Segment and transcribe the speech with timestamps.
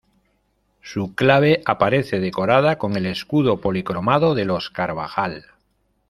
[0.81, 5.45] Su clave aparece decorada con el escudo policromado de los Carvajal.